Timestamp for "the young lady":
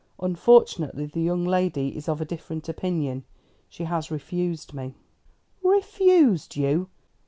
1.05-1.95